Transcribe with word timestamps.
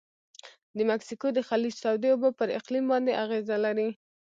د 0.77 0.79
مکسیکو 0.91 1.27
د 1.33 1.39
خلیج 1.49 1.75
تودې 1.83 2.09
اوبه 2.13 2.29
پر 2.39 2.47
اقلیم 2.59 2.85
باندې 2.91 3.17
اغیزه 3.23 3.57
لري. 3.65 3.89